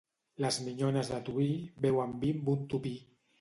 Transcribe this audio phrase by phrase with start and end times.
[0.45, 2.97] Les minyones de Tuïr beuen vi amb un tupí.